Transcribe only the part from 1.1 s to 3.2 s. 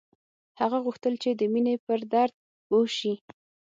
چې د مینې پر درد پوه شي